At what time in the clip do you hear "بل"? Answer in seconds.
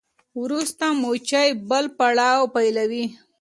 1.69-1.85